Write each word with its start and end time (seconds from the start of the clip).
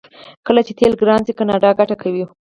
کله 0.47 0.61
چې 0.67 0.71
تیل 0.77 0.93
ګران 1.01 1.21
شي 1.27 1.33
کاناډا 1.39 1.69
ګټه 1.79 1.95
کوي. 2.01 2.25